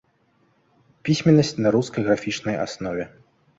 [1.09, 3.09] Пісьменнасць на рускай графічнай аснове.